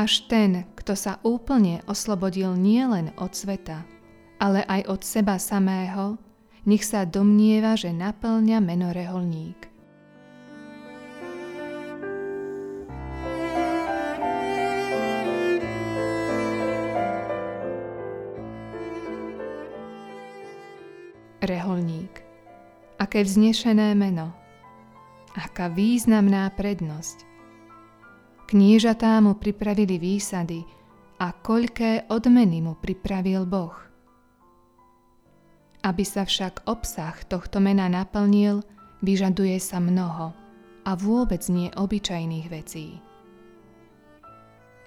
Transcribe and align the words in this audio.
Až 0.00 0.24
ten, 0.32 0.64
kto 0.80 0.96
sa 0.96 1.20
úplne 1.20 1.84
oslobodil 1.84 2.56
nielen 2.56 3.12
od 3.20 3.36
sveta, 3.36 3.84
ale 4.40 4.64
aj 4.64 4.88
od 4.88 5.00
seba 5.04 5.36
samého, 5.36 6.16
nech 6.64 6.88
sa 6.88 7.04
domnieva, 7.04 7.76
že 7.76 7.92
naplňa 7.92 8.64
meno 8.64 8.96
reholník. 8.96 9.68
Reholník. 21.44 22.24
Aké 22.96 23.20
vznešené 23.20 23.92
meno. 23.92 24.32
Aká 25.36 25.68
významná 25.68 26.48
prednosť. 26.56 27.29
Kniežatá 28.50 29.22
mu 29.22 29.38
pripravili 29.38 30.02
výsady 30.02 30.66
a 31.22 31.30
koľké 31.30 32.10
odmeny 32.10 32.58
mu 32.58 32.74
pripravil 32.74 33.46
Boh. 33.46 33.78
Aby 35.86 36.02
sa 36.02 36.26
však 36.26 36.66
obsah 36.66 37.14
tohto 37.30 37.62
mena 37.62 37.86
naplnil, 37.86 38.66
vyžaduje 39.06 39.54
sa 39.62 39.78
mnoho 39.78 40.34
a 40.82 40.90
vôbec 40.98 41.46
nie 41.46 41.70
obyčajných 41.70 42.46
vecí. 42.50 42.98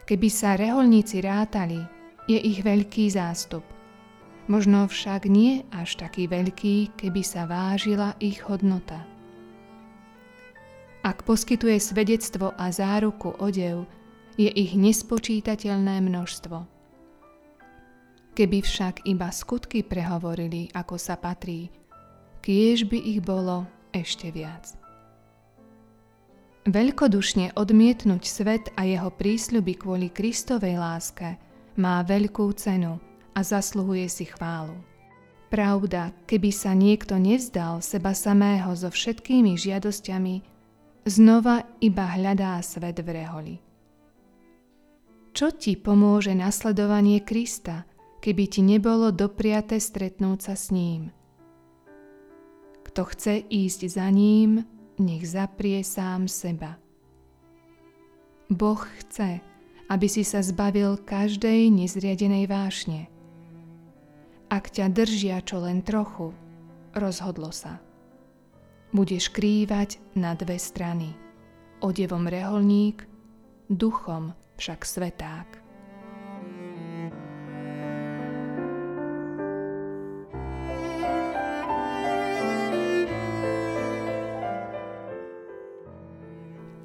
Keby 0.03 0.27
sa 0.27 0.59
reholníci 0.59 1.23
rátali, 1.23 1.79
je 2.27 2.35
ich 2.43 2.59
veľký 2.59 3.07
zástup– 3.15 3.63
možno 4.47 4.87
však 4.87 5.31
nie 5.31 5.63
až 5.71 5.95
taký 5.95 6.27
veľký, 6.27 6.99
keby 6.99 7.21
sa 7.23 7.47
vážila 7.47 8.15
ich 8.19 8.43
hodnota. 8.43 9.12
Ak 11.03 11.27
poskytuje 11.27 11.77
svedectvo 11.83 12.55
a 12.55 12.71
záruku 12.71 13.35
odev, 13.37 13.83
je 14.39 14.49
ich 14.49 14.73
nespočítateľné 14.73 15.99
množstvo. 15.99 16.57
Keby 18.33 18.65
však 18.65 19.05
iba 19.05 19.29
skutky 19.29 19.85
prehovorili, 19.85 20.71
ako 20.73 20.97
sa 20.97 21.19
patrí, 21.19 21.69
kiež 22.41 22.89
by 22.89 22.97
ich 22.97 23.21
bolo 23.21 23.69
ešte 23.93 24.33
viac. 24.33 24.73
Veľkodušne 26.63 27.53
odmietnúť 27.59 28.23
svet 28.23 28.65
a 28.79 28.87
jeho 28.87 29.11
prísľuby 29.11 29.77
kvôli 29.77 30.07
Kristovej 30.09 30.79
láske 30.79 31.35
má 31.77 31.99
veľkú 32.01 32.47
cenu– 32.55 32.97
a 33.33 33.39
zasluhuje 33.41 34.07
si 34.09 34.25
chválu. 34.29 34.77
Pravda, 35.49 36.09
keby 36.25 36.49
sa 36.49 36.73
niekto 36.73 37.17
nevzdal 37.21 37.81
seba 37.85 38.17
samého 38.17 38.73
so 38.73 38.89
všetkými 38.89 39.53
žiadosťami, 39.53 40.52
znova 41.05 41.63
iba 41.83 42.07
hľadá 42.15 42.59
svet 42.63 42.99
v 42.99 43.09
reholi. 43.11 43.55
Čo 45.33 45.49
ti 45.53 45.73
pomôže 45.77 46.37
nasledovanie 46.37 47.21
Krista, 47.25 47.89
keby 48.21 48.43
ti 48.47 48.61
nebolo 48.61 49.09
dopriate 49.09 49.81
stretnúť 49.81 50.39
sa 50.39 50.55
s 50.55 50.69
ním? 50.69 51.09
Kto 52.85 53.09
chce 53.09 53.41
ísť 53.49 53.81
za 53.89 54.07
ním, 54.13 54.61
nech 55.01 55.25
zaprie 55.25 55.81
sám 55.81 56.29
seba. 56.29 56.77
Boh 58.53 58.85
chce, 59.01 59.41
aby 59.89 60.05
si 60.05 60.21
sa 60.21 60.45
zbavil 60.45 61.01
každej 61.01 61.73
nezriadenej 61.73 62.45
vášne– 62.45 63.09
ak 64.53 64.69
ťa 64.69 64.93
držia 64.93 65.41
čo 65.41 65.65
len 65.65 65.81
trochu, 65.81 66.29
rozhodlo 66.93 67.49
sa. 67.49 67.81
Budeš 68.93 69.33
krývať 69.33 69.97
na 70.13 70.37
dve 70.37 70.61
strany. 70.61 71.17
Odevom 71.81 72.29
reholník, 72.29 73.09
duchom 73.65 74.37
však 74.61 74.85
sveták. 74.85 75.49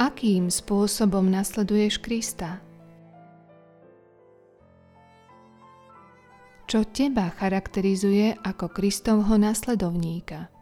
Akým 0.00 0.48
spôsobom 0.48 1.28
nasleduješ 1.28 2.00
Krista? 2.00 2.64
čo 6.68 6.84
teba 6.84 7.32
charakterizuje 7.32 8.36
ako 8.44 8.68
Kristovho 8.68 9.40
nasledovníka. 9.40 10.52